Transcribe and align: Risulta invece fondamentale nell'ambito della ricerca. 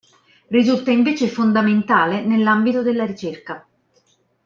Risulta 0.47 0.89
invece 0.89 1.27
fondamentale 1.27 2.25
nell'ambito 2.25 2.81
della 2.81 3.05
ricerca. 3.05 3.63